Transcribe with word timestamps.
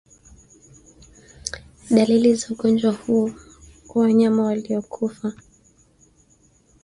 Dalili 1.91 2.35
za 2.35 2.47
ugonjwa 2.53 2.91
huu 2.91 3.31
kwa 3.87 4.01
wanyama 4.01 4.43
waliokufa 4.43 5.33